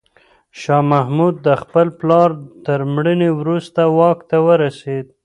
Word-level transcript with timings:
شاه 0.61 0.83
محمود 0.91 1.35
د 1.45 1.47
خپل 1.61 1.87
پلار 1.99 2.29
تر 2.65 2.79
مړینې 2.93 3.29
وروسته 3.39 3.81
واک 3.97 4.19
ته 4.29 4.37
ورسېد. 4.45 5.05